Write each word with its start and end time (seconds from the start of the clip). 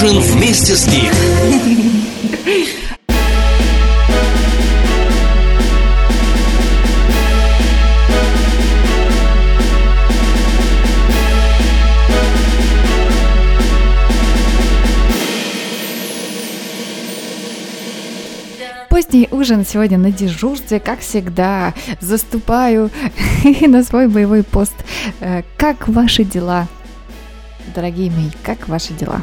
Ужин 0.00 0.20
вместе 0.20 0.76
с 0.76 0.86
Гик. 0.86 1.12
Поздний 18.88 19.26
ужин 19.32 19.66
сегодня 19.66 19.98
на 19.98 20.12
дежурстве, 20.12 20.78
как 20.78 21.00
всегда, 21.00 21.74
заступаю 22.00 22.92
на 23.62 23.82
свой 23.82 24.06
боевой 24.06 24.44
пост. 24.44 24.76
Э, 25.18 25.42
Как 25.56 25.88
ваши 25.88 26.22
дела, 26.22 26.68
дорогие 27.74 28.12
мои, 28.12 28.30
как 28.44 28.68
ваши 28.68 28.92
дела? 28.92 29.22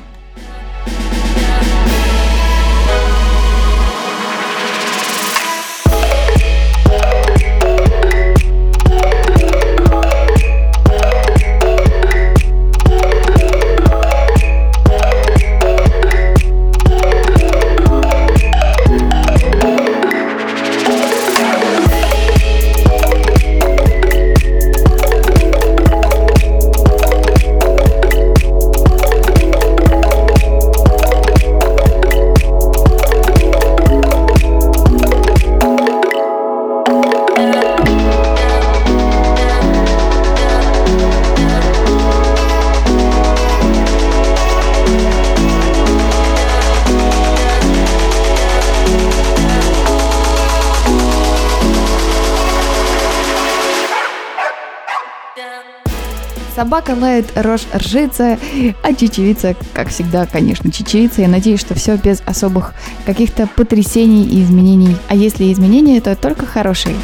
Собака 56.65 56.95
лает, 56.99 57.27
рожь 57.35 57.67
ржится, 57.75 58.39
а 58.81 58.91
чечевица, 58.95 59.55
как 59.71 59.89
всегда, 59.89 60.25
конечно, 60.25 60.71
чечевица. 60.71 61.21
Я 61.21 61.27
надеюсь, 61.27 61.59
что 61.59 61.75
все 61.75 61.95
без 61.95 62.23
особых 62.25 62.73
каких-то 63.05 63.45
потрясений 63.45 64.25
и 64.25 64.41
изменений. 64.41 64.97
А 65.07 65.15
если 65.15 65.53
изменения, 65.53 66.01
то 66.01 66.15
только 66.15 66.47
хорошие. 66.47 66.95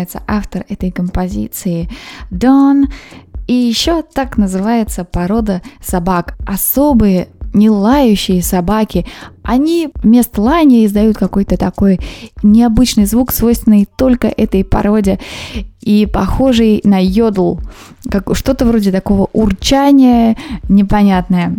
Называется 0.00 0.22
автор 0.26 0.64
этой 0.68 0.90
композиции, 0.90 1.88
Дон, 2.30 2.88
и 3.46 3.52
еще 3.52 4.02
так 4.02 4.38
называется 4.38 5.04
порода 5.04 5.60
собак. 5.82 6.36
Особые 6.46 7.28
не 7.52 7.68
лающие 7.68 8.42
собаки, 8.42 9.06
они 9.42 9.90
вместо 10.02 10.40
лаяния 10.40 10.86
издают 10.86 11.16
какой-то 11.16 11.56
такой 11.56 12.00
необычный 12.42 13.06
звук, 13.06 13.32
свойственный 13.32 13.88
только 13.96 14.28
этой 14.28 14.64
породе 14.64 15.18
и 15.80 16.06
похожий 16.06 16.80
на 16.84 17.02
йодл, 17.02 17.58
как 18.10 18.34
что-то 18.36 18.66
вроде 18.66 18.92
такого 18.92 19.28
урчания 19.32 20.36
непонятное. 20.68 21.54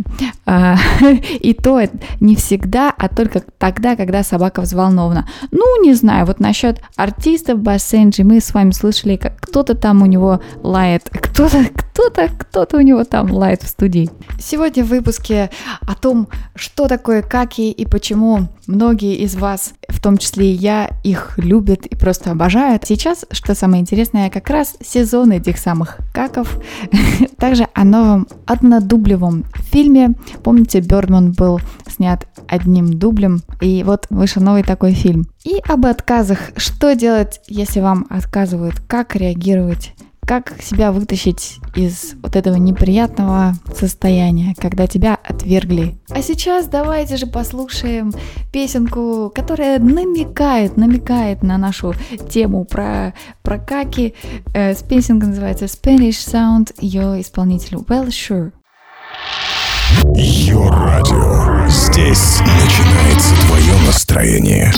А, 0.45 0.77
И 1.39 1.53
то 1.53 1.81
не 2.19 2.35
всегда, 2.35 2.93
а 2.95 3.09
только 3.09 3.43
тогда, 3.57 3.95
когда 3.95 4.23
собака 4.23 4.61
взволнована. 4.61 5.27
Ну, 5.51 5.83
не 5.83 5.93
знаю, 5.93 6.25
вот 6.25 6.39
насчет 6.39 6.81
артистов 6.95 7.59
Бассенджи 7.59 8.23
мы 8.23 8.39
с 8.39 8.53
вами 8.53 8.71
слышали, 8.71 9.15
как 9.15 9.39
кто-то 9.39 9.75
там 9.75 10.01
у 10.01 10.05
него 10.05 10.41
лает, 10.61 11.09
кто-то, 11.11 11.65
кто-то, 11.73 12.29
кто-то 12.37 12.77
у 12.77 12.81
него 12.81 13.03
там 13.03 13.31
лает 13.31 13.63
в 13.63 13.67
студии. 13.67 14.09
Сегодня 14.39 14.83
в 14.83 14.89
выпуске 14.89 15.49
о 15.87 15.95
том, 15.95 16.27
что 16.55 16.87
такое 16.87 17.21
каки 17.21 17.70
и 17.71 17.85
почему 17.85 18.47
многие 18.67 19.15
из 19.15 19.35
вас, 19.35 19.73
в 19.87 20.01
том 20.01 20.17
числе 20.17 20.51
и 20.51 20.55
я, 20.55 20.89
их 21.03 21.37
любят 21.37 21.85
и 21.85 21.95
просто 21.95 22.31
обожают. 22.31 22.85
Сейчас, 22.85 23.25
что 23.31 23.55
самое 23.55 23.81
интересное, 23.81 24.29
как 24.29 24.49
раз 24.49 24.75
сезон 24.81 25.31
этих 25.31 25.57
самых 25.57 25.97
каков. 26.13 26.59
Также 27.37 27.67
о 27.73 27.83
новом 27.83 28.27
однодублевом 28.45 29.45
фильме. 29.71 30.13
Помните, 30.43 30.79
Бёрдман 30.79 31.31
был 31.31 31.59
снят 31.87 32.27
одним 32.47 32.93
дублем, 32.93 33.41
и 33.61 33.83
вот 33.83 34.07
вышел 34.09 34.41
новый 34.41 34.63
такой 34.63 34.93
фильм. 34.93 35.27
И 35.43 35.61
об 35.67 35.85
отказах. 35.85 36.39
Что 36.57 36.95
делать, 36.95 37.41
если 37.47 37.79
вам 37.79 38.05
отказывают? 38.09 38.79
Как 38.87 39.15
реагировать? 39.15 39.93
Как 40.31 40.61
себя 40.61 40.93
вытащить 40.93 41.57
из 41.75 42.13
вот 42.23 42.37
этого 42.37 42.55
неприятного 42.55 43.53
состояния, 43.77 44.55
когда 44.57 44.87
тебя 44.87 45.15
отвергли. 45.21 45.97
А 46.09 46.21
сейчас 46.21 46.69
давайте 46.69 47.17
же 47.17 47.27
послушаем 47.27 48.13
песенку, 48.53 49.29
которая 49.35 49.77
намекает, 49.77 50.77
намекает 50.77 51.43
на 51.43 51.57
нашу 51.57 51.93
тему 52.29 52.63
про, 52.63 53.13
про 53.41 53.59
каки. 53.59 54.13
Э, 54.53 54.73
песенка 54.87 55.27
называется 55.27 55.65
Spanish 55.65 56.11
Sound, 56.11 56.73
ее 56.79 57.19
исполнитель 57.19 57.75
Well 57.79 58.07
Sure. 58.07 58.53
Ее 60.15 60.65
радио. 60.69 61.67
Здесь 61.67 62.39
начинается 62.39 63.35
твое 63.47 63.73
настроение. 63.85 64.71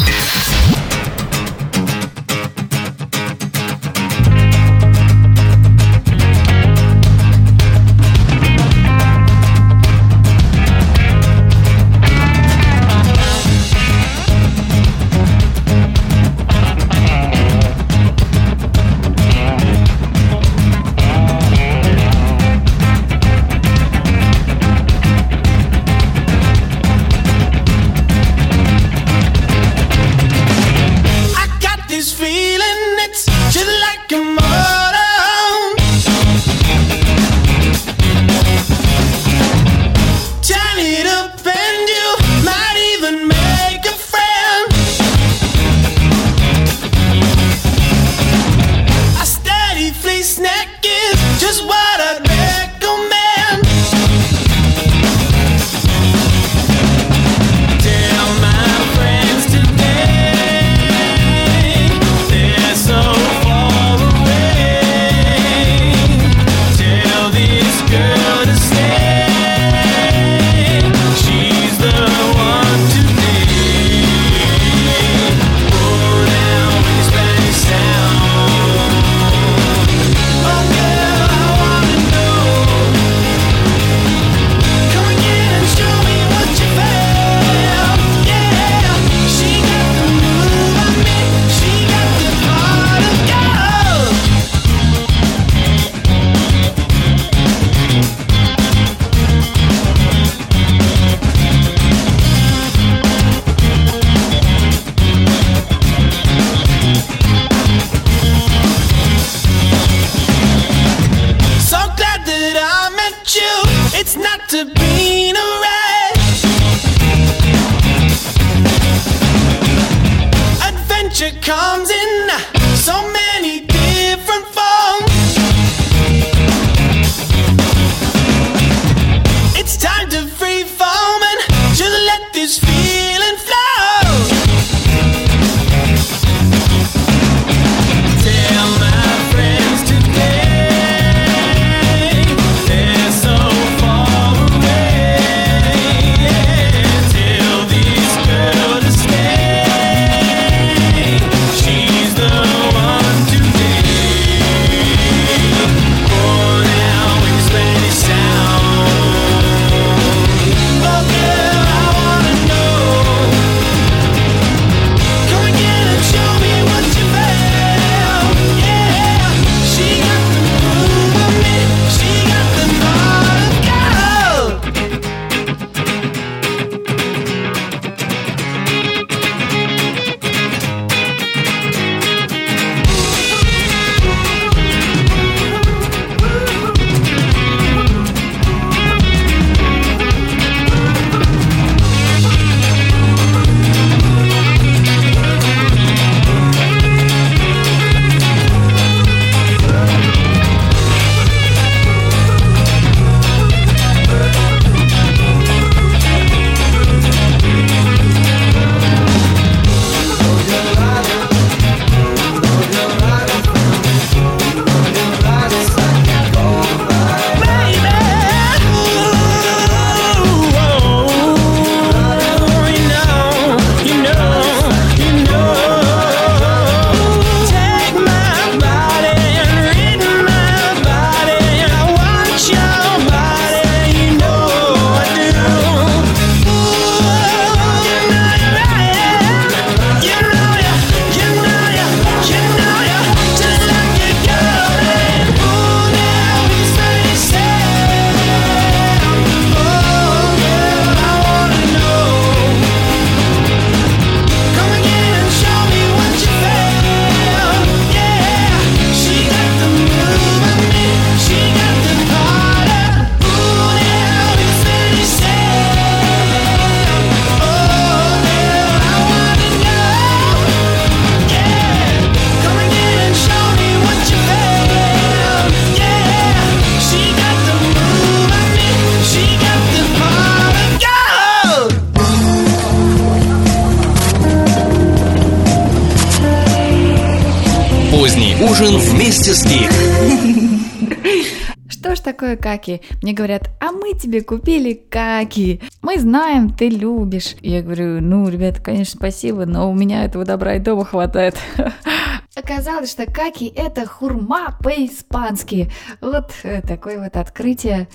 Каки? 292.43 292.81
Мне 293.01 293.13
говорят, 293.13 293.49
а 293.61 293.71
мы 293.71 293.93
тебе 293.93 294.21
купили 294.21 294.73
каки. 294.73 295.61
Мы 295.81 295.97
знаем, 295.97 296.49
ты 296.49 296.67
любишь. 296.67 297.35
Я 297.41 297.61
говорю, 297.61 298.01
ну, 298.01 298.27
ребята, 298.27 298.61
конечно, 298.61 298.97
спасибо, 298.97 299.45
но 299.45 299.71
у 299.71 299.73
меня 299.73 300.03
этого 300.03 300.25
добра 300.25 300.55
и 300.55 300.59
дома 300.59 300.83
хватает. 300.83 301.37
Оказалось, 302.35 302.91
что 302.91 303.05
каки 303.09 303.45
это 303.47 303.85
хурма 303.85 304.57
по-испански. 304.61 305.71
Вот 306.01 306.31
э, 306.43 306.61
такое 306.61 306.99
вот 307.01 307.15
открытие. 307.15 307.87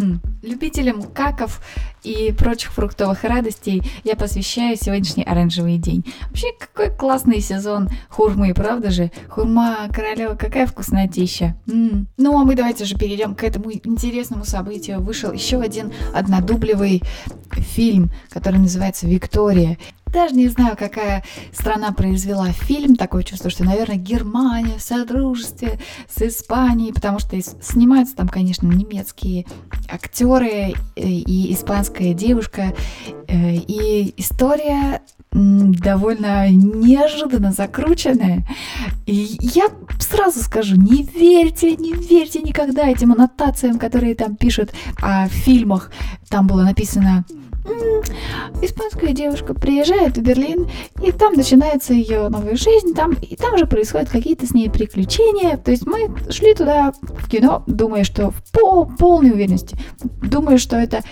Хм. 0.00 0.18
Любителям 0.42 1.02
каков 1.02 1.60
и 2.02 2.32
прочих 2.32 2.72
фруктовых 2.72 3.22
радостей 3.24 3.82
я 4.02 4.16
посвящаю 4.16 4.76
сегодняшний 4.76 5.24
оранжевый 5.24 5.76
день. 5.76 6.06
Вообще, 6.28 6.46
какой 6.58 6.90
классный 6.90 7.40
сезон 7.40 7.90
хурмы, 8.08 8.54
правда 8.54 8.90
же? 8.90 9.10
Хурма 9.28 9.88
королева, 9.92 10.36
какая 10.36 10.66
вкуснотища. 10.66 11.54
М-м. 11.66 12.06
Ну, 12.16 12.40
а 12.40 12.44
мы 12.44 12.54
давайте 12.54 12.86
же 12.86 12.96
перейдем 12.96 13.34
к 13.34 13.44
этому 13.44 13.70
интересному 13.72 14.46
событию. 14.46 15.00
Вышел 15.00 15.32
еще 15.32 15.60
один 15.60 15.92
однодублевый 16.14 17.02
фильм, 17.50 18.10
который 18.30 18.58
называется 18.58 19.06
«Виктория». 19.06 19.76
Даже 20.12 20.34
не 20.34 20.48
знаю, 20.48 20.76
какая 20.76 21.24
страна 21.52 21.92
произвела 21.92 22.50
фильм. 22.52 22.96
Такое 22.96 23.22
чувство, 23.22 23.50
что, 23.50 23.64
наверное, 23.64 23.96
Германия 23.96 24.76
в 24.78 24.82
содружестве 24.82 25.78
с 26.08 26.20
Испанией, 26.22 26.92
потому 26.92 27.18
что 27.18 27.40
снимаются 27.40 28.16
там, 28.16 28.28
конечно, 28.28 28.66
немецкие 28.66 29.46
актеры 29.88 30.74
э, 30.96 31.02
и 31.02 31.52
испанская 31.52 32.14
девушка. 32.14 32.74
Э, 33.28 33.54
и 33.54 34.14
история 34.16 35.02
довольно 35.32 36.48
неожиданно 36.50 37.52
закрученная. 37.52 38.44
И 39.06 39.36
я 39.40 39.68
сразу 39.98 40.40
скажу, 40.40 40.76
не 40.76 41.04
верьте, 41.04 41.76
не 41.76 41.92
верьте 41.92 42.40
никогда 42.40 42.88
этим 42.88 43.12
аннотациям, 43.12 43.78
которые 43.78 44.14
там 44.14 44.36
пишут 44.36 44.70
о 45.00 45.28
фильмах. 45.28 45.92
Там 46.28 46.46
было 46.46 46.62
написано 46.62 47.24
испанская 48.62 49.12
девушка 49.12 49.54
приезжает 49.54 50.16
в 50.16 50.22
Берлин, 50.22 50.68
и 51.02 51.12
там 51.12 51.34
начинается 51.34 51.92
ее 51.92 52.28
новая 52.28 52.56
жизнь, 52.56 52.94
там, 52.94 53.12
и 53.12 53.36
там 53.36 53.58
же 53.58 53.66
происходят 53.66 54.08
какие-то 54.08 54.46
с 54.46 54.52
ней 54.52 54.70
приключения. 54.70 55.56
То 55.56 55.70
есть 55.70 55.86
мы 55.86 56.10
шли 56.30 56.54
туда 56.54 56.92
в 57.02 57.28
кино, 57.28 57.62
думая, 57.66 58.04
что 58.04 58.30
в 58.30 58.42
пол, 58.52 58.86
полной 58.86 59.32
уверенности, 59.32 59.76
думая, 60.22 60.58
что 60.58 60.76
это 60.76 61.02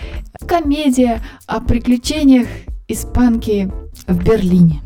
комедия 0.46 1.22
о 1.46 1.60
приключениях 1.60 2.48
испанки 2.88 3.70
в 4.06 4.24
Берлине. 4.24 4.82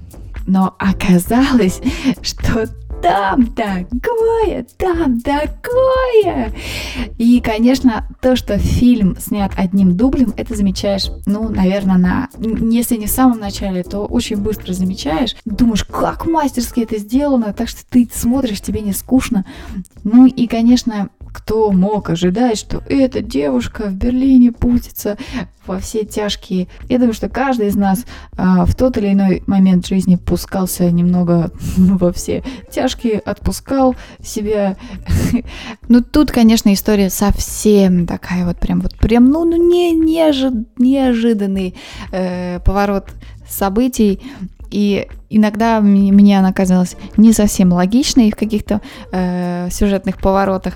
Но 0.46 0.74
оказалось, 0.78 1.80
что 2.20 2.68
там 3.02 3.46
такое, 3.48 4.64
там 4.76 5.20
такое. 5.20 6.52
И, 7.18 7.40
конечно, 7.40 8.08
то, 8.20 8.36
что 8.36 8.58
фильм 8.58 9.16
снят 9.18 9.52
одним 9.56 9.96
дублем, 9.96 10.32
это 10.36 10.54
замечаешь, 10.54 11.10
ну, 11.26 11.48
наверное, 11.48 11.98
на, 11.98 12.28
если 12.38 12.96
не 12.96 13.06
в 13.06 13.10
самом 13.10 13.40
начале, 13.40 13.82
то 13.82 14.06
очень 14.06 14.36
быстро 14.36 14.72
замечаешь. 14.72 15.36
Думаешь, 15.44 15.84
как 15.84 16.26
мастерски 16.26 16.80
это 16.80 16.98
сделано, 16.98 17.52
так 17.52 17.68
что 17.68 17.80
ты 17.88 18.08
смотришь, 18.12 18.60
тебе 18.60 18.80
не 18.80 18.92
скучно. 18.92 19.44
Ну 20.04 20.26
и, 20.26 20.46
конечно, 20.46 21.08
кто 21.32 21.72
мог 21.72 22.10
ожидать, 22.10 22.58
что 22.58 22.82
эта 22.88 23.20
девушка 23.22 23.86
в 23.86 23.94
Берлине 23.94 24.52
пустится 24.52 25.16
во 25.66 25.78
все 25.78 26.04
тяжкие. 26.04 26.68
Я 26.88 26.98
думаю, 26.98 27.14
что 27.14 27.28
каждый 27.28 27.68
из 27.68 27.76
нас 27.76 28.04
а, 28.36 28.66
в 28.66 28.74
тот 28.74 28.98
или 28.98 29.12
иной 29.12 29.42
момент 29.46 29.86
жизни 29.86 30.16
пускался 30.16 30.90
немного 30.90 31.50
во 31.76 32.12
все 32.12 32.42
тяжкие, 32.70 33.18
отпускал 33.18 33.96
себя. 34.22 34.76
Ну, 35.88 36.02
тут, 36.02 36.30
конечно, 36.30 36.72
история 36.72 37.10
совсем 37.10 38.06
такая 38.06 38.46
вот 38.46 38.58
прям 38.58 38.80
вот 38.80 38.94
прям, 38.96 39.26
ну, 39.26 39.44
ну 39.44 39.56
не, 39.56 39.92
неожи, 39.92 40.50
неожиданный 40.78 41.74
э, 42.12 42.60
поворот 42.60 43.08
событий. 43.48 44.20
И 44.72 45.06
иногда 45.30 45.80
мне 45.80 46.38
она 46.38 46.52
казалась 46.52 46.96
не 47.16 47.32
совсем 47.32 47.72
логичной 47.72 48.32
в 48.32 48.36
каких-то 48.36 48.80
э, 49.12 49.68
сюжетных 49.70 50.18
поворотах. 50.18 50.74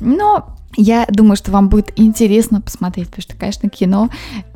Но 0.00 0.54
я 0.76 1.06
думаю, 1.08 1.36
что 1.36 1.50
вам 1.50 1.68
будет 1.68 1.92
интересно 1.96 2.60
посмотреть, 2.60 3.08
потому 3.08 3.22
что, 3.22 3.36
конечно, 3.36 3.68
кино 3.68 4.10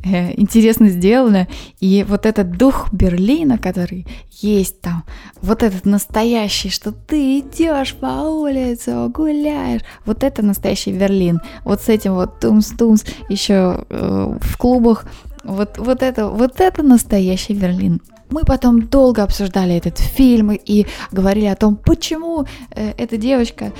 э, 0.05 0.39
интересно 0.39 0.89
сделано, 0.89 1.47
и 1.79 2.05
вот 2.07 2.25
этот 2.25 2.51
дух 2.51 2.93
Берлина, 2.93 3.57
который 3.57 4.05
есть 4.31 4.79
там, 4.79 5.03
вот 5.41 5.63
этот 5.63 5.85
настоящий, 5.85 6.69
что 6.69 6.91
ты 6.91 7.39
идешь 7.39 7.95
по 7.95 8.05
улице, 8.05 9.07
гуляешь, 9.09 9.81
вот 10.05 10.23
это 10.23 10.43
настоящий 10.43 10.93
Берлин. 10.93 11.41
Вот 11.65 11.81
с 11.81 11.89
этим 11.89 12.13
вот 12.13 12.39
тумс-тумс 12.39 13.03
еще 13.27 13.85
э, 13.89 14.37
в 14.39 14.57
клубах, 14.57 15.05
вот, 15.43 15.77
вот 15.77 16.03
это, 16.03 16.29
вот 16.29 16.61
это 16.61 16.83
настоящий 16.83 17.53
Берлин. 17.53 18.01
Мы 18.29 18.43
потом 18.43 18.87
долго 18.87 19.23
обсуждали 19.23 19.75
этот 19.75 19.97
фильм 19.97 20.51
и 20.51 20.85
говорили 21.11 21.45
о 21.45 21.55
том, 21.55 21.75
почему 21.75 22.45
э, 22.71 22.93
эта 22.97 23.17
девочка, 23.17 23.71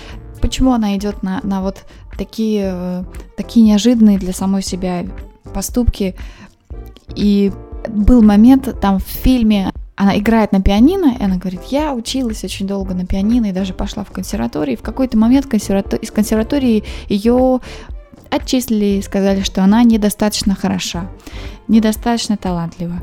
почему 0.42 0.74
она 0.74 0.96
идет 0.96 1.24
на, 1.24 1.40
на 1.44 1.62
вот 1.62 1.86
такие, 2.18 2.72
э, 2.74 3.04
такие 3.38 3.66
неожиданные 3.66 4.20
для 4.20 4.34
самой 4.34 4.62
себя 4.62 5.06
поступки. 5.54 6.16
И 7.16 7.52
был 7.88 8.22
момент 8.22 8.80
там 8.80 9.00
в 9.00 9.04
фильме, 9.04 9.72
она 9.96 10.18
играет 10.18 10.52
на 10.52 10.62
пианино, 10.62 11.16
и 11.20 11.24
она 11.24 11.38
говорит, 11.38 11.62
я 11.70 11.94
училась 11.94 12.44
очень 12.44 12.68
долго 12.68 12.94
на 12.94 13.06
пианино 13.06 13.48
и 13.48 13.52
даже 13.52 13.74
пошла 13.74 14.04
в 14.04 14.12
консерваторию. 14.12 14.78
В 14.78 14.82
какой-то 14.82 15.18
момент 15.18 15.46
консерватор... 15.46 16.00
из 16.00 16.12
консерватории 16.12 16.84
ее 17.08 17.60
отчислили 18.30 18.98
и 18.98 19.02
сказали, 19.02 19.42
что 19.42 19.64
она 19.64 19.84
недостаточно 19.84 20.56
хороша, 20.56 21.10
недостаточно 21.68 22.38
талантлива. 22.38 23.02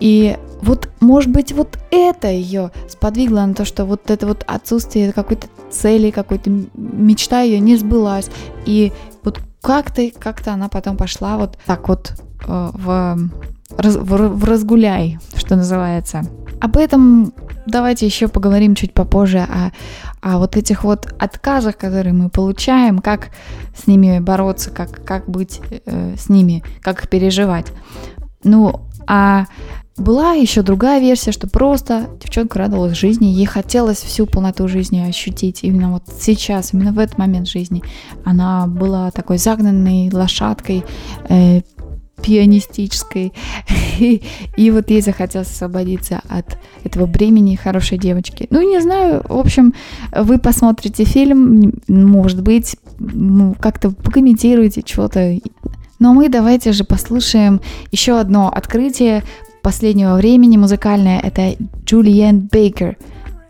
И 0.00 0.36
вот, 0.62 0.88
может 1.00 1.30
быть, 1.30 1.52
вот 1.52 1.78
это 1.90 2.28
ее 2.28 2.70
сподвигло 2.88 3.44
на 3.46 3.54
то, 3.54 3.64
что 3.64 3.84
вот 3.84 4.10
это 4.10 4.26
вот 4.26 4.44
отсутствие 4.46 5.12
какой-то 5.12 5.46
цели, 5.70 6.10
какой-то 6.10 6.50
мечта 6.74 7.42
ее 7.42 7.60
не 7.60 7.76
сбылась. 7.76 8.30
И 8.66 8.92
вот 9.22 9.40
как-то, 9.60 10.10
как-то 10.18 10.52
она 10.52 10.68
потом 10.68 10.96
пошла 10.96 11.36
вот 11.36 11.58
так 11.66 11.88
вот 11.88 12.12
э, 12.46 12.70
в, 12.72 13.18
в, 13.70 14.28
в 14.28 14.44
разгуляй, 14.44 15.18
что 15.36 15.56
называется. 15.56 16.22
Об 16.60 16.76
этом 16.76 17.32
давайте 17.66 18.06
еще 18.06 18.28
поговорим 18.28 18.74
чуть 18.74 18.94
попозже, 18.94 19.40
о, 19.40 19.70
о 20.20 20.38
вот 20.38 20.56
этих 20.56 20.84
вот 20.84 21.12
отказах, 21.18 21.76
которые 21.76 22.12
мы 22.12 22.28
получаем, 22.30 22.98
как 22.98 23.28
с 23.76 23.86
ними 23.86 24.18
бороться, 24.18 24.70
как, 24.70 25.04
как 25.04 25.28
быть 25.28 25.60
э, 25.86 26.14
с 26.16 26.28
ними, 26.28 26.62
как 26.80 27.00
их 27.00 27.08
переживать. 27.08 27.66
Ну, 28.42 28.82
а 29.06 29.46
была 29.96 30.32
еще 30.32 30.62
другая 30.62 31.00
версия, 31.00 31.30
что 31.30 31.46
просто 31.46 32.08
девчонка 32.20 32.58
радовалась 32.58 32.96
жизни, 32.96 33.26
ей 33.26 33.46
хотелось 33.46 33.98
всю 33.98 34.26
полноту 34.26 34.66
жизни 34.66 34.98
ощутить 34.98 35.62
именно 35.62 35.92
вот 35.92 36.02
сейчас, 36.20 36.74
именно 36.74 36.92
в 36.92 36.98
этот 36.98 37.16
момент 37.16 37.48
жизни. 37.48 37.82
Она 38.24 38.66
была 38.66 39.10
такой 39.12 39.38
загнанной 39.38 40.10
лошадкой, 40.12 40.84
э, 41.28 41.60
пианистической, 42.24 43.32
и, 43.98 44.22
и 44.56 44.70
вот 44.70 44.90
ей 44.90 45.00
захотелось 45.00 45.50
освободиться 45.50 46.22
от 46.28 46.58
этого 46.82 47.06
бремени 47.06 47.54
хорошей 47.54 47.98
девочки. 47.98 48.48
Ну, 48.50 48.68
не 48.68 48.80
знаю, 48.80 49.22
в 49.28 49.38
общем, 49.38 49.74
вы 50.10 50.38
посмотрите 50.38 51.04
фильм, 51.04 51.72
может 51.86 52.42
быть, 52.42 52.76
как-то 53.60 53.90
покомментируете 53.90 54.82
что-то, 54.84 55.38
но 56.00 56.14
мы 56.14 56.28
давайте 56.28 56.72
же 56.72 56.84
послушаем 56.84 57.60
еще 57.92 58.18
одно 58.18 58.48
открытие 58.48 59.22
последнего 59.64 60.14
времени 60.14 60.58
музыкальная, 60.58 61.18
это 61.18 61.56
Джулиен 61.84 62.48
Бейкер. 62.52 62.96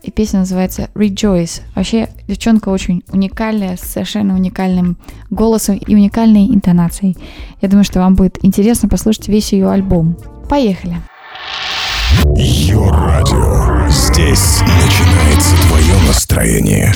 И 0.02 0.10
песня 0.10 0.40
называется 0.40 0.88
Rejoice. 0.94 1.62
Вообще, 1.74 2.08
девчонка 2.28 2.68
очень 2.68 3.02
уникальная, 3.10 3.76
с 3.76 3.80
совершенно 3.80 4.34
уникальным 4.34 4.96
голосом 5.30 5.76
и 5.76 5.94
уникальной 5.94 6.46
интонацией. 6.46 7.16
Я 7.60 7.68
думаю, 7.68 7.84
что 7.84 7.98
вам 7.98 8.14
будет 8.14 8.38
интересно 8.44 8.88
послушать 8.88 9.28
весь 9.28 9.52
ее 9.52 9.68
альбом. 9.68 10.16
Поехали! 10.48 10.96
Ее 12.36 12.88
радио. 12.90 13.88
Здесь 13.88 14.60
начинается 14.60 15.56
твое 15.66 15.94
настроение. 16.06 16.92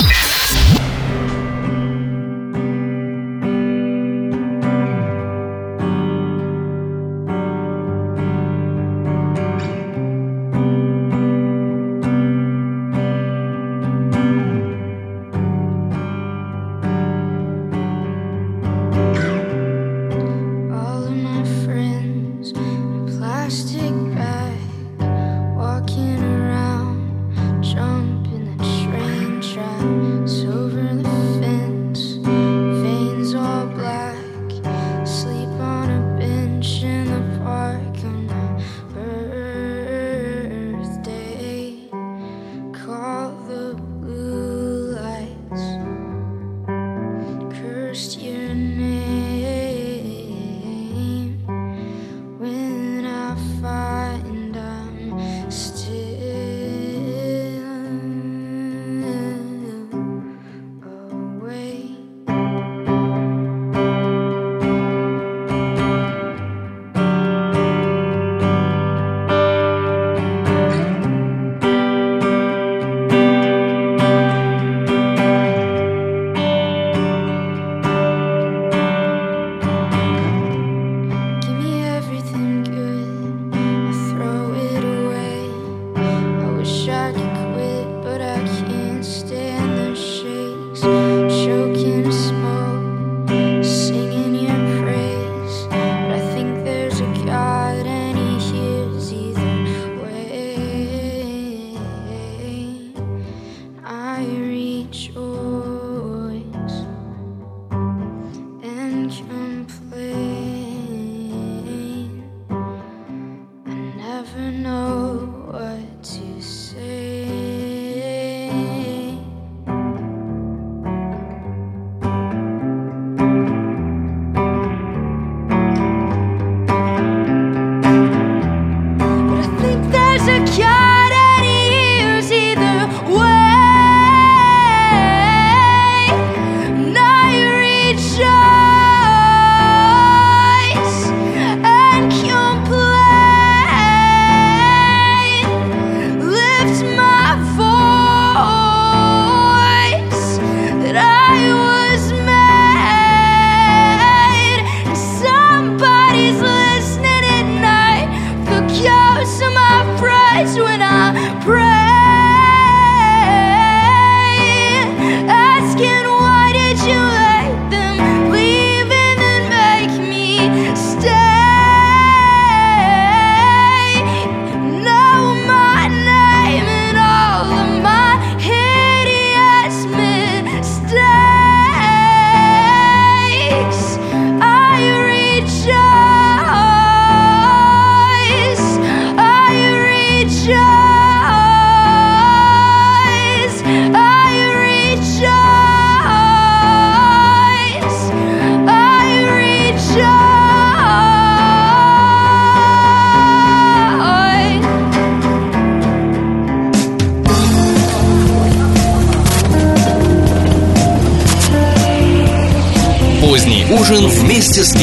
place. 109.68 110.27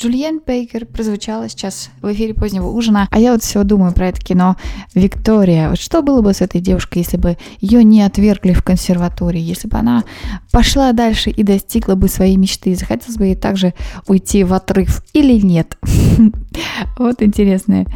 Джульен 0.00 0.40
Бейкер 0.46 0.86
прозвучала 0.86 1.46
сейчас 1.50 1.90
в 2.00 2.10
эфире 2.10 2.32
позднего 2.32 2.68
ужина, 2.68 3.06
а 3.10 3.18
я 3.18 3.32
вот 3.32 3.42
все 3.42 3.64
думаю 3.64 3.92
про 3.92 4.08
это 4.08 4.18
кино 4.18 4.56
«Виктория». 4.94 5.68
Вот 5.68 5.78
что 5.78 6.00
было 6.00 6.22
бы 6.22 6.32
с 6.32 6.40
этой 6.40 6.62
девушкой, 6.62 7.00
если 7.00 7.18
бы 7.18 7.36
ее 7.60 7.84
не 7.84 8.00
отвергли 8.00 8.54
в 8.54 8.62
консерватории, 8.62 9.40
если 9.40 9.68
бы 9.68 9.76
она 9.76 10.04
пошла 10.52 10.92
дальше 10.92 11.28
и 11.28 11.42
достигла 11.42 11.96
бы 11.96 12.08
своей 12.08 12.36
мечты, 12.36 12.74
захотелось 12.74 13.18
бы 13.18 13.26
ей 13.26 13.34
также 13.34 13.74
уйти 14.06 14.42
в 14.42 14.54
отрыв 14.54 15.02
или 15.12 15.38
нет? 15.38 15.76
Вот 16.98 17.22
интересное 17.22 17.86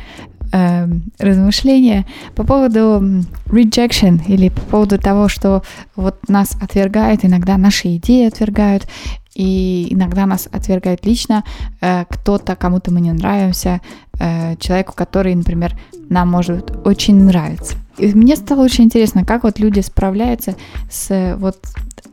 э, 0.52 0.86
размышления 1.18 2.06
по 2.34 2.44
поводу 2.44 3.02
rejection 3.46 4.20
или 4.26 4.50
по 4.50 4.60
поводу 4.60 4.98
того, 4.98 5.28
что 5.28 5.62
вот 5.96 6.28
нас 6.28 6.56
отвергают, 6.60 7.24
иногда 7.24 7.56
наши 7.56 7.96
идеи 7.96 8.26
отвергают, 8.26 8.86
и 9.34 9.88
иногда 9.90 10.26
нас 10.26 10.48
отвергает 10.52 11.06
лично 11.06 11.44
э, 11.80 12.04
кто-то, 12.08 12.56
кому-то 12.56 12.92
мы 12.92 13.00
не 13.00 13.12
нравимся, 13.12 13.80
э, 14.18 14.56
человеку, 14.56 14.94
который, 14.94 15.34
например, 15.34 15.76
нам 16.08 16.30
может 16.30 16.76
очень 16.86 17.24
нравиться. 17.24 17.76
И 17.98 18.12
мне 18.14 18.36
стало 18.36 18.62
очень 18.62 18.84
интересно, 18.84 19.24
как 19.24 19.44
вот 19.44 19.58
люди 19.58 19.80
справляются 19.80 20.56
с 20.90 21.36
вот 21.38 21.58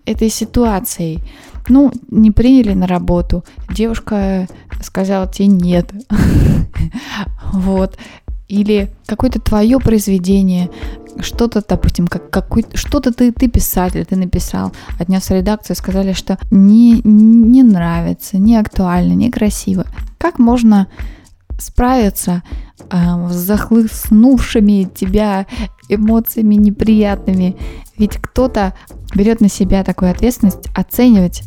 этой 0.05 0.29
ситуацией. 0.29 1.23
Ну, 1.69 1.91
не 2.09 2.31
приняли 2.31 2.73
на 2.73 2.87
работу, 2.87 3.43
девушка 3.69 4.47
сказала 4.81 5.27
тебе 5.27 5.47
нет. 5.47 5.91
Вот. 7.53 7.97
Или 8.51 8.89
какое-то 9.05 9.39
твое 9.39 9.79
произведение, 9.79 10.69
что-то, 11.21 11.63
допустим, 11.65 12.07
как 12.07 12.29
какой 12.29 12.65
что-то 12.73 13.13
ты, 13.13 13.31
ты 13.31 13.47
писатель, 13.47 14.05
ты 14.05 14.17
написал, 14.17 14.73
отнес 14.99 15.23
в 15.23 15.31
редакцию, 15.31 15.77
сказали, 15.77 16.11
что 16.11 16.37
не, 16.51 17.01
не 17.01 17.63
нравится, 17.63 18.37
не 18.37 18.57
актуально, 18.57 19.13
некрасиво. 19.13 19.85
Как 20.17 20.37
можно 20.37 20.87
справиться 21.59 22.43
э, 22.89 23.29
с 23.29 23.35
захлестнувшими 23.35 24.89
тебя 24.93 25.45
эмоциями 25.87 26.55
неприятными? 26.55 27.55
Ведь 27.97 28.17
кто-то 28.17 28.73
берет 29.15 29.39
на 29.39 29.47
себя 29.47 29.85
такую 29.85 30.11
ответственность 30.11 30.67
оценивать 30.75 31.43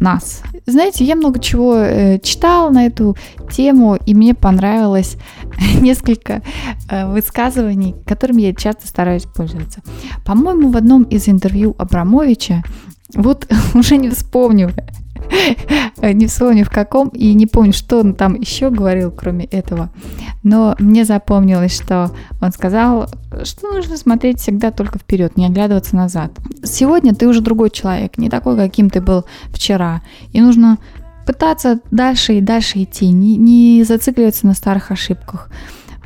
нас. 0.00 0.42
Знаете, 0.66 1.04
я 1.04 1.16
много 1.16 1.38
чего 1.40 1.76
э, 1.76 2.18
читала 2.18 2.70
на 2.70 2.86
эту 2.86 3.16
тему, 3.50 3.96
и 4.06 4.14
мне 4.14 4.34
понравилось 4.34 5.16
несколько 5.80 6.42
э, 6.90 7.06
высказываний, 7.10 7.94
которыми 8.06 8.42
я 8.42 8.54
часто 8.54 8.86
стараюсь 8.86 9.24
пользоваться. 9.24 9.80
По-моему, 10.24 10.70
в 10.70 10.76
одном 10.76 11.04
из 11.04 11.28
интервью 11.28 11.74
Абрамовича, 11.78 12.62
вот 13.14 13.46
уже 13.74 13.96
не 13.96 14.10
вспомню, 14.10 14.70
не 16.02 16.26
вспомню 16.26 16.64
в 16.64 16.70
каком, 16.70 17.08
и 17.08 17.34
не 17.34 17.46
помню, 17.46 17.72
что 17.72 18.00
он 18.00 18.14
там 18.14 18.34
еще 18.34 18.70
говорил, 18.70 19.10
кроме 19.10 19.44
этого. 19.46 19.90
Но 20.42 20.76
мне 20.78 21.04
запомнилось, 21.04 21.74
что 21.74 22.10
он 22.40 22.52
сказал, 22.52 23.08
что 23.44 23.72
нужно 23.72 23.96
смотреть 23.96 24.40
всегда 24.40 24.70
только 24.70 24.98
вперед, 24.98 25.36
не 25.36 25.46
оглядываться 25.46 25.96
назад. 25.96 26.32
Сегодня 26.62 27.14
ты 27.14 27.26
уже 27.26 27.40
другой 27.40 27.70
человек, 27.70 28.18
не 28.18 28.28
такой, 28.28 28.56
каким 28.56 28.90
ты 28.90 29.00
был 29.00 29.24
вчера. 29.52 30.02
И 30.32 30.40
нужно 30.40 30.78
пытаться 31.26 31.80
дальше 31.90 32.34
и 32.34 32.40
дальше 32.40 32.84
идти, 32.84 33.08
не, 33.08 33.36
не 33.36 33.82
зацикливаться 33.82 34.46
на 34.46 34.54
старых 34.54 34.90
ошибках. 34.90 35.50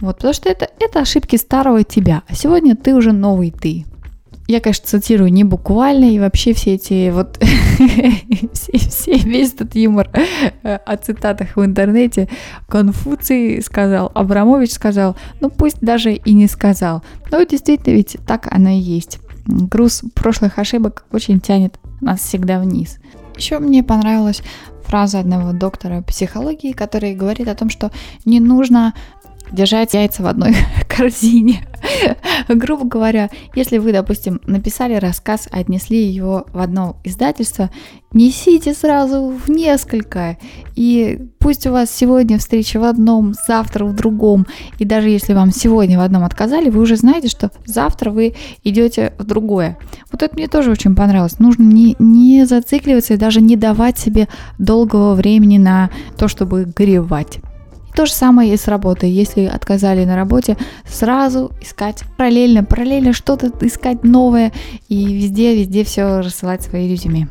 Вот, 0.00 0.16
потому 0.16 0.32
что 0.32 0.48
это, 0.48 0.68
это 0.80 1.00
ошибки 1.00 1.36
старого 1.36 1.84
тебя, 1.84 2.22
а 2.26 2.34
сегодня 2.34 2.74
ты 2.74 2.94
уже 2.94 3.12
новый 3.12 3.50
ты. 3.50 3.84
Я, 4.50 4.60
конечно, 4.60 4.84
цитирую 4.88 5.32
не 5.32 5.44
буквально, 5.44 6.06
и 6.06 6.18
вообще 6.18 6.54
все 6.54 6.74
эти 6.74 7.10
вот, 7.10 7.38
все, 8.52 8.78
все, 8.78 9.16
весь 9.18 9.54
этот 9.54 9.76
юмор 9.76 10.10
э, 10.64 10.74
о 10.74 10.96
цитатах 10.96 11.54
в 11.54 11.64
интернете. 11.64 12.28
Конфуций 12.68 13.62
сказал, 13.62 14.10
Абрамович 14.12 14.72
сказал, 14.72 15.16
ну 15.40 15.50
пусть 15.50 15.80
даже 15.80 16.14
и 16.14 16.34
не 16.34 16.48
сказал. 16.48 17.04
Но 17.30 17.40
действительно 17.44 17.94
ведь 17.94 18.16
так 18.26 18.48
оно 18.50 18.70
и 18.70 18.80
есть. 18.80 19.20
Груз 19.46 20.02
прошлых 20.16 20.58
ошибок 20.58 21.04
очень 21.12 21.38
тянет 21.38 21.78
нас 22.00 22.18
всегда 22.18 22.58
вниз. 22.58 22.98
Еще 23.36 23.60
мне 23.60 23.84
понравилась 23.84 24.42
фраза 24.84 25.20
одного 25.20 25.52
доктора 25.52 26.02
психологии, 26.02 26.72
который 26.72 27.14
говорит 27.14 27.46
о 27.46 27.54
том, 27.54 27.70
что 27.70 27.92
не 28.24 28.40
нужно 28.40 28.94
держать 29.52 29.94
яйца 29.94 30.22
в 30.22 30.26
одной 30.26 30.54
корзине. 30.88 31.66
Грубо 32.48 32.84
говоря, 32.84 33.30
если 33.54 33.78
вы, 33.78 33.92
допустим, 33.92 34.40
написали 34.46 34.94
рассказ, 34.94 35.48
отнесли 35.50 36.04
его 36.04 36.46
в 36.52 36.58
одно 36.58 36.96
издательство, 37.04 37.70
несите 38.12 38.74
сразу 38.74 39.32
в 39.44 39.48
несколько. 39.48 40.36
И 40.74 41.18
пусть 41.38 41.66
у 41.66 41.72
вас 41.72 41.90
сегодня 41.90 42.38
встреча 42.38 42.80
в 42.80 42.84
одном, 42.84 43.34
завтра 43.46 43.84
в 43.84 43.94
другом. 43.94 44.46
И 44.78 44.84
даже 44.84 45.08
если 45.08 45.32
вам 45.32 45.52
сегодня 45.52 45.98
в 45.98 46.02
одном 46.02 46.24
отказали, 46.24 46.70
вы 46.70 46.80
уже 46.80 46.96
знаете, 46.96 47.28
что 47.28 47.50
завтра 47.64 48.10
вы 48.10 48.34
идете 48.64 49.12
в 49.18 49.24
другое. 49.24 49.78
Вот 50.12 50.22
это 50.22 50.34
мне 50.34 50.48
тоже 50.48 50.70
очень 50.70 50.94
понравилось. 50.94 51.38
Нужно 51.38 51.62
не, 51.62 51.96
не 51.98 52.44
зацикливаться 52.44 53.14
и 53.14 53.18
даже 53.18 53.40
не 53.40 53.56
давать 53.56 53.98
себе 53.98 54.28
долгого 54.58 55.14
времени 55.14 55.58
на 55.58 55.90
то, 56.16 56.28
чтобы 56.28 56.64
горевать. 56.64 57.40
То 58.00 58.06
же 58.06 58.12
самое 58.14 58.54
и 58.54 58.56
с 58.56 58.66
работой. 58.66 59.10
Если 59.10 59.44
отказали 59.44 60.06
на 60.06 60.16
работе, 60.16 60.56
сразу 60.86 61.52
искать 61.60 62.02
параллельно, 62.16 62.64
параллельно 62.64 63.12
что-то 63.12 63.52
искать 63.60 64.04
новое 64.04 64.52
и 64.88 65.04
везде, 65.04 65.54
везде 65.54 65.84
все 65.84 66.20
рассылать 66.20 66.62
свои 66.62 66.90
резюме. 66.90 67.28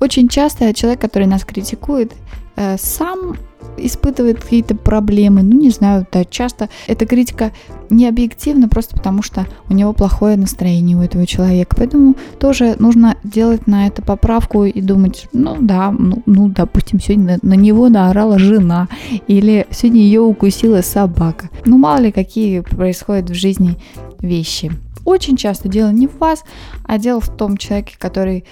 Очень 0.00 0.28
часто 0.28 0.74
человек, 0.74 1.00
который 1.00 1.28
нас 1.28 1.44
критикует, 1.44 2.14
э, 2.56 2.76
сам 2.78 3.36
испытывает 3.76 4.42
какие-то 4.42 4.74
проблемы, 4.74 5.42
ну 5.42 5.58
не 5.58 5.70
знаю, 5.70 6.06
да, 6.12 6.24
часто 6.24 6.68
эта 6.86 7.06
критика 7.06 7.52
не 7.90 8.06
объективна 8.06 8.68
просто 8.68 8.96
потому, 8.96 9.22
что 9.22 9.46
у 9.68 9.74
него 9.74 9.92
плохое 9.92 10.36
настроение 10.36 10.96
у 10.96 11.02
этого 11.02 11.26
человека, 11.26 11.76
поэтому 11.76 12.16
тоже 12.38 12.76
нужно 12.78 13.16
делать 13.24 13.66
на 13.66 13.86
это 13.86 14.02
поправку 14.02 14.64
и 14.64 14.80
думать, 14.80 15.28
ну 15.32 15.56
да, 15.60 15.90
ну, 15.90 16.22
ну 16.26 16.48
допустим, 16.48 17.00
сегодня 17.00 17.38
на, 17.42 17.50
на 17.50 17.54
него 17.54 17.88
наорала 17.88 18.38
жена 18.38 18.88
или 19.26 19.66
сегодня 19.70 20.00
ее 20.02 20.20
укусила 20.20 20.82
собака, 20.82 21.50
ну 21.64 21.78
мало 21.78 22.00
ли 22.00 22.12
какие 22.12 22.60
происходят 22.60 23.30
в 23.30 23.34
жизни 23.34 23.76
вещи. 24.20 24.72
Очень 25.04 25.36
часто 25.36 25.68
дело 25.68 25.90
не 25.90 26.06
в 26.06 26.18
вас, 26.18 26.44
а 26.84 26.98
дело 26.98 27.20
в 27.20 27.34
том 27.34 27.56
человеке, 27.56 27.96
который 27.98 28.44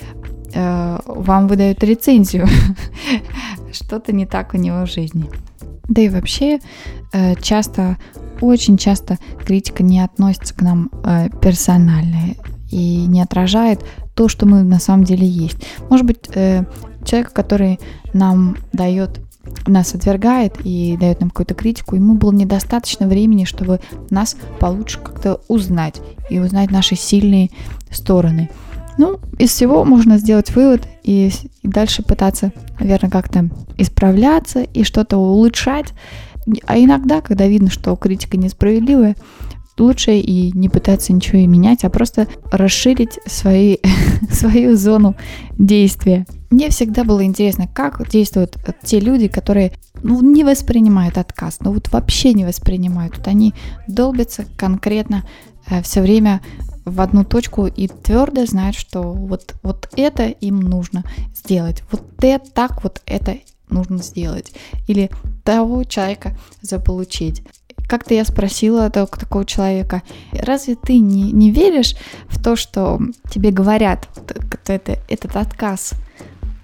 э, 0.54 0.98
вам 1.04 1.48
выдают 1.48 1.84
рецензию. 1.84 2.46
Что-то 3.76 4.12
не 4.12 4.26
так 4.26 4.54
у 4.54 4.56
него 4.56 4.84
в 4.84 4.90
жизни. 4.90 5.30
Да 5.88 6.02
и 6.02 6.08
вообще 6.08 6.58
э, 7.12 7.34
часто, 7.40 7.96
очень 8.40 8.76
часто 8.76 9.18
критика 9.44 9.82
не 9.82 10.00
относится 10.00 10.54
к 10.54 10.62
нам 10.62 10.90
э, 11.04 11.28
персонально 11.40 12.34
и 12.70 13.06
не 13.06 13.20
отражает 13.20 13.84
то, 14.14 14.28
что 14.28 14.46
мы 14.46 14.62
на 14.62 14.80
самом 14.80 15.04
деле 15.04 15.26
есть. 15.26 15.58
Может 15.88 16.06
быть, 16.06 16.28
э, 16.34 16.64
человек, 17.04 17.32
который 17.32 17.78
нам 18.12 18.56
дает 18.72 19.20
нас 19.66 19.94
отвергает 19.94 20.54
и 20.64 20.96
дает 20.98 21.20
нам 21.20 21.30
какую-то 21.30 21.54
критику, 21.54 21.94
ему 21.94 22.14
было 22.14 22.32
недостаточно 22.32 23.06
времени, 23.06 23.44
чтобы 23.44 23.80
нас 24.10 24.36
получше 24.58 24.98
как-то 24.98 25.40
узнать 25.46 26.00
и 26.30 26.40
узнать 26.40 26.70
наши 26.72 26.96
сильные 26.96 27.50
стороны. 27.90 28.50
Ну, 28.98 29.20
из 29.38 29.50
всего 29.50 29.85
можно 29.85 30.18
сделать 30.18 30.54
вывод 30.54 30.88
и, 31.02 31.30
и 31.62 31.68
дальше 31.68 32.02
пытаться, 32.02 32.52
наверное, 32.80 33.11
как-то 33.11 33.50
исправляться 33.76 34.62
и 34.62 34.85
что-то 34.85 35.18
улучшать. 35.18 35.92
А 36.66 36.78
иногда, 36.78 37.20
когда 37.20 37.46
видно, 37.46 37.70
что 37.70 37.94
критика 37.96 38.37
несправедливая, 38.37 39.16
лучше 39.78 40.12
и 40.12 40.56
не 40.56 40.68
пытаться 40.68 41.12
ничего 41.12 41.38
и 41.38 41.46
менять, 41.46 41.85
а 41.85 41.90
просто 41.90 42.28
расширить 42.50 43.18
свои, 43.26 43.76
свою 44.30 44.76
зону 44.76 45.16
действия. 45.59 46.26
Мне 46.50 46.70
всегда 46.70 47.04
было 47.04 47.24
интересно, 47.24 47.66
как 47.66 48.09
действуют 48.09 48.56
те 48.82 49.00
люди, 49.00 49.28
которые 49.28 49.72
ну, 50.02 50.22
не 50.22 50.44
воспринимают 50.44 51.18
отказ, 51.18 51.59
ну 51.61 51.72
вот 51.72 51.90
вообще 51.90 52.32
не 52.32 52.44
воспринимают. 52.44 53.18
Вот 53.18 53.28
они 53.28 53.52
долбятся 53.88 54.44
конкретно 54.56 55.24
э, 55.68 55.82
все 55.82 56.00
время 56.00 56.40
в 56.87 57.01
одну 57.01 57.25
точку 57.25 57.66
и 57.66 57.88
твердо 57.88 58.46
знают, 58.46 58.77
что 58.77 59.03
вот, 59.03 59.55
вот 59.62 59.88
это 59.96 60.29
им 60.29 60.61
нужно 60.61 61.05
сделать, 61.35 61.83
вот 61.90 62.03
это 62.22 62.51
так 62.51 62.83
вот 62.85 63.03
это 63.07 63.38
нужно 63.68 63.99
сделать, 63.99 64.53
или 64.87 65.11
того 65.44 65.85
человека 65.85 66.38
заполучить. 66.62 67.42
Как-то 67.88 68.14
я 68.14 68.25
спросила 68.25 68.88
такого 68.90 69.44
человека, 69.44 70.03
разве 70.33 70.77
ты 70.77 70.99
не, 70.99 71.33
не 71.33 71.51
веришь 71.51 71.96
в 72.29 72.42
то, 72.42 72.57
что 72.57 73.01
тебе 73.31 73.51
говорят, 73.51 74.09
вот 74.16 74.70
это, 74.70 74.99
этот 75.09 75.37
отказ, 75.37 75.92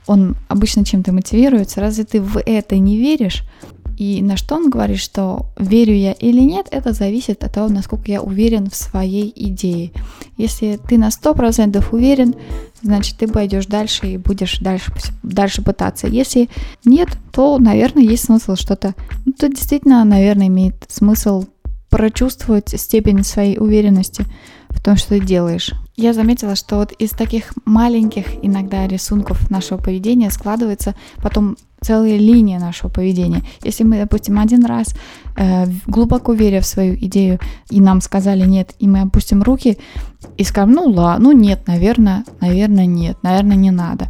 он 0.06 0.36
обычно 0.48 0.84
чем-то 0.84 1.12
мотивируется, 1.12 1.80
разве 1.80 2.04
ты 2.04 2.20
в 2.20 2.40
это 2.40 2.78
не 2.78 2.96
веришь? 2.96 3.42
И 4.02 4.20
на 4.20 4.36
что 4.36 4.56
он 4.56 4.68
говорит, 4.68 4.98
что 4.98 5.46
верю 5.56 5.94
я 5.94 6.10
или 6.10 6.40
нет, 6.40 6.66
это 6.72 6.92
зависит 6.92 7.44
от 7.44 7.52
того, 7.52 7.68
насколько 7.68 8.10
я 8.10 8.20
уверен 8.20 8.68
в 8.68 8.74
своей 8.74 9.32
идее. 9.36 9.92
Если 10.36 10.80
ты 10.88 10.98
на 10.98 11.10
100% 11.10 11.84
уверен, 11.92 12.34
значит, 12.82 13.18
ты 13.18 13.28
пойдешь 13.28 13.66
дальше 13.66 14.08
и 14.08 14.16
будешь 14.16 14.58
дальше, 14.58 14.92
дальше 15.22 15.62
пытаться. 15.62 16.08
Если 16.08 16.48
нет, 16.84 17.10
то, 17.30 17.58
наверное, 17.58 18.02
есть 18.02 18.24
смысл 18.24 18.56
что-то... 18.56 18.96
Ну, 19.24 19.34
то 19.34 19.48
действительно, 19.48 20.02
наверное, 20.04 20.48
имеет 20.48 20.74
смысл 20.88 21.44
прочувствовать 21.88 22.70
степень 22.70 23.22
своей 23.22 23.56
уверенности 23.56 24.24
в 24.70 24.82
том, 24.82 24.96
что 24.96 25.10
ты 25.10 25.20
делаешь. 25.20 25.70
Я 25.96 26.14
заметила, 26.14 26.56
что 26.56 26.76
вот 26.76 26.92
из 26.92 27.10
таких 27.10 27.52
маленьких 27.66 28.24
иногда 28.42 28.86
рисунков 28.86 29.50
нашего 29.50 29.78
поведения 29.78 30.30
складывается 30.30 30.94
потом 31.22 31.56
целая 31.82 32.16
линия 32.16 32.58
нашего 32.58 32.88
поведения. 32.88 33.42
Если 33.62 33.84
мы, 33.84 33.98
допустим, 33.98 34.38
один 34.38 34.64
раз 34.64 34.94
э, 35.36 35.66
глубоко 35.86 36.32
веря 36.32 36.60
в 36.60 36.66
свою 36.66 36.94
идею, 36.94 37.40
и 37.68 37.80
нам 37.80 38.00
сказали 38.00 38.46
нет, 38.46 38.74
и 38.78 38.88
мы 38.88 39.00
опустим 39.00 39.42
руки 39.42 39.78
и 40.38 40.44
скажем, 40.44 40.72
ну 40.72 40.84
ладно, 40.84 41.24
ну 41.24 41.32
нет, 41.32 41.66
наверное, 41.66 42.24
наверное, 42.40 42.86
нет, 42.86 43.18
наверное, 43.22 43.56
не 43.56 43.70
надо. 43.70 44.06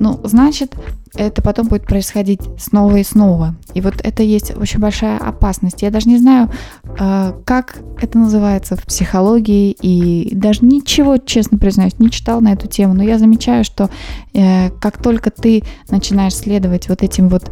Ну, 0.00 0.20
значит, 0.24 0.74
это 1.16 1.42
потом 1.42 1.68
будет 1.68 1.86
происходить 1.86 2.40
снова 2.58 2.96
и 2.96 3.04
снова. 3.04 3.54
И 3.74 3.80
вот 3.80 3.94
это 4.02 4.22
есть 4.22 4.56
очень 4.56 4.80
большая 4.80 5.18
опасность. 5.18 5.82
Я 5.82 5.90
даже 5.90 6.08
не 6.08 6.18
знаю, 6.18 6.50
э, 6.98 7.32
как 7.44 7.78
это 8.00 8.18
называется 8.18 8.76
в 8.76 8.84
психологии, 8.84 9.76
и 9.80 10.34
даже 10.34 10.64
ничего, 10.64 11.18
честно 11.18 11.58
признаюсь, 11.58 11.98
не 11.98 12.10
читал 12.10 12.40
на 12.40 12.52
эту 12.52 12.66
тему, 12.66 12.94
но 12.94 13.02
я 13.02 13.18
замечаю, 13.18 13.64
что 13.64 13.90
э, 14.32 14.70
как 14.70 15.00
только 15.02 15.30
ты 15.30 15.62
начинаешь 15.90 16.34
следовать 16.34 16.88
вот 16.88 17.02
этим 17.02 17.28
вот, 17.28 17.50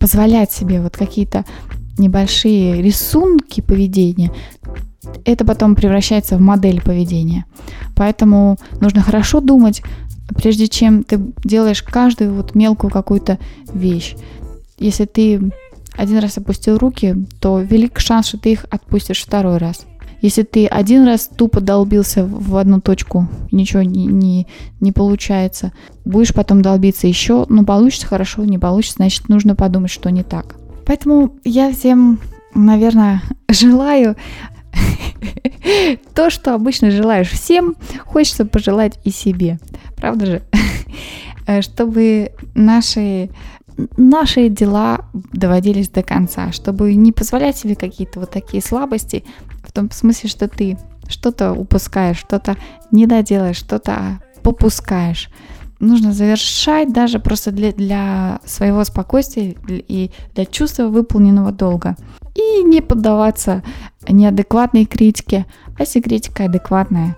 позволять 0.00 0.50
себе 0.50 0.80
вот 0.80 0.96
какие-то 0.96 1.44
небольшие 1.98 2.82
рисунки 2.82 3.60
поведения, 3.60 4.32
это 5.24 5.44
потом 5.44 5.74
превращается 5.74 6.36
в 6.36 6.40
модель 6.40 6.80
поведения. 6.80 7.44
Поэтому 7.94 8.56
нужно 8.80 9.02
хорошо 9.02 9.40
думать, 9.40 9.82
прежде 10.34 10.68
чем 10.68 11.04
ты 11.04 11.20
делаешь 11.44 11.82
каждую 11.82 12.34
вот 12.34 12.54
мелкую 12.54 12.90
какую-то 12.90 13.38
вещь. 13.72 14.16
Если 14.78 15.04
ты 15.04 15.52
один 15.96 16.18
раз 16.18 16.38
опустил 16.38 16.78
руки, 16.78 17.16
то 17.40 17.60
велик 17.60 17.98
шанс, 18.00 18.28
что 18.28 18.38
ты 18.38 18.52
их 18.52 18.66
отпустишь 18.70 19.22
второй 19.22 19.56
раз. 19.58 19.86
Если 20.22 20.42
ты 20.42 20.66
один 20.66 21.04
раз 21.04 21.28
тупо 21.34 21.60
долбился 21.60 22.24
в 22.24 22.56
одну 22.56 22.80
точку, 22.80 23.28
ничего 23.52 23.82
не, 23.82 24.06
не, 24.06 24.46
не 24.80 24.92
получается, 24.92 25.72
будешь 26.04 26.34
потом 26.34 26.62
долбиться 26.62 27.06
еще, 27.06 27.46
ну 27.48 27.64
получится 27.64 28.06
хорошо, 28.06 28.44
не 28.44 28.58
получится, 28.58 28.96
значит 28.96 29.28
нужно 29.28 29.54
подумать, 29.54 29.90
что 29.90 30.10
не 30.10 30.22
так. 30.22 30.56
Поэтому 30.86 31.34
я 31.44 31.70
всем, 31.72 32.18
наверное, 32.54 33.22
желаю 33.50 34.16
то, 36.14 36.30
что 36.30 36.54
обычно 36.54 36.90
желаешь 36.90 37.30
всем, 37.30 37.76
хочется 38.04 38.44
пожелать 38.44 38.98
и 39.04 39.10
себе. 39.10 39.58
Правда 39.96 40.26
же? 40.26 40.42
Э, 41.48 41.62
чтобы 41.62 42.32
наши 42.56 43.30
наши 43.96 44.48
дела 44.48 45.04
доводились 45.32 45.88
до 45.88 46.02
конца, 46.02 46.52
чтобы 46.52 46.94
не 46.94 47.12
позволять 47.12 47.56
себе 47.56 47.76
какие-то 47.76 48.20
вот 48.20 48.30
такие 48.30 48.62
слабости, 48.62 49.24
в 49.62 49.72
том 49.72 49.90
смысле, 49.90 50.28
что 50.28 50.48
ты 50.48 50.78
что-то 51.08 51.52
упускаешь, 51.52 52.18
что-то 52.18 52.56
не 52.90 53.06
доделаешь, 53.06 53.56
что-то 53.56 54.20
попускаешь. 54.42 55.30
Нужно 55.78 56.12
завершать 56.12 56.92
даже 56.92 57.18
просто 57.18 57.50
для, 57.50 57.72
для 57.72 58.40
своего 58.44 58.82
спокойствия 58.84 59.54
и 59.68 60.10
для 60.34 60.46
чувства 60.46 60.84
выполненного 60.84 61.52
долга. 61.52 61.96
И 62.36 62.62
не 62.62 62.82
поддаваться 62.82 63.62
неадекватной 64.06 64.84
критике, 64.84 65.46
а 65.78 65.82
если 65.82 66.00
критика 66.00 66.44
адекватная 66.44 67.16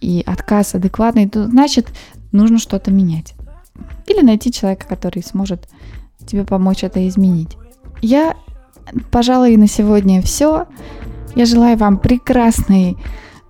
и 0.00 0.22
отказ 0.24 0.76
адекватный, 0.76 1.28
то 1.28 1.48
значит 1.48 1.88
нужно 2.30 2.58
что-то 2.58 2.92
менять. 2.92 3.34
Или 4.06 4.20
найти 4.20 4.52
человека, 4.52 4.86
который 4.86 5.24
сможет 5.24 5.68
тебе 6.24 6.44
помочь 6.44 6.84
это 6.84 7.06
изменить. 7.08 7.56
Я, 8.00 8.36
пожалуй, 9.10 9.56
на 9.56 9.66
сегодня 9.66 10.22
все. 10.22 10.66
Я 11.34 11.44
желаю 11.44 11.76
вам 11.76 11.98
прекрасной 11.98 12.96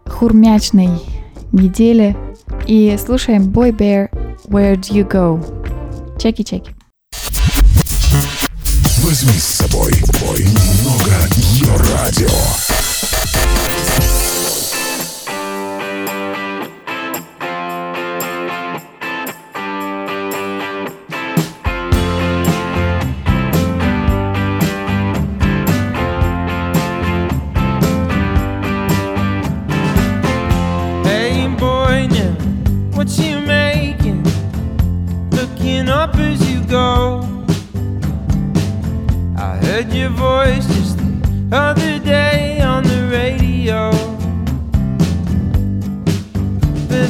хурмячной 0.07 0.89
недели. 1.53 2.17
И 2.67 2.97
слушаем 2.99 3.43
Boy 3.43 3.77
Bear, 3.77 4.11
Where 4.47 4.77
Do 4.77 4.95
You 4.95 5.07
Go? 5.07 6.19
Чеки-чеки. 6.19 6.78
Возьми 9.09 9.39
с 9.39 9.45
собой. 9.45 9.91
Немного 10.39 11.27
ее 11.39 11.75
радио. 11.95 12.78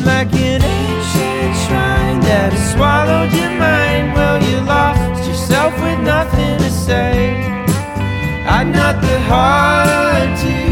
like 0.09 0.33
an 0.33 0.63
ancient 0.63 1.53
shrine 1.65 2.21
that 2.29 2.51
has 2.55 2.73
swallowed 2.73 3.31
your 3.39 3.53
mind. 3.67 4.15
Well, 4.17 4.39
you 4.49 4.57
lost 4.75 5.29
yourself 5.29 5.73
with 5.85 6.01
nothing 6.01 6.57
to 6.65 6.71
say. 6.71 7.37
I'd 8.57 8.69
not 8.79 9.03
the 9.03 9.19
heart 9.31 10.31
to. 10.41 10.68